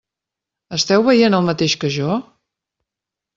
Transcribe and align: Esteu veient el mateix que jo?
Esteu 0.77 1.05
veient 1.09 1.37
el 1.41 1.45
mateix 1.51 1.77
que 1.85 1.93
jo? 1.99 2.17